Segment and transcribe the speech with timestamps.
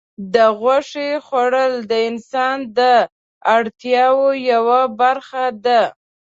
[0.33, 2.79] د غوښې خوړل د انسان د
[3.55, 5.81] اړتیاوو یوه برخه ده.